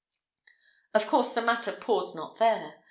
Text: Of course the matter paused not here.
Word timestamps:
Of 0.95 1.05
course 1.05 1.35
the 1.35 1.43
matter 1.43 1.71
paused 1.71 2.15
not 2.15 2.39
here. 2.39 2.73